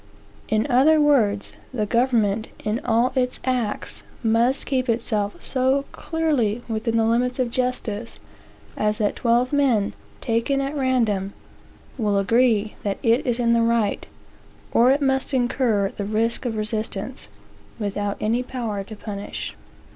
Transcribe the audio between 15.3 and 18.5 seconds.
incur the risk of resistance, without any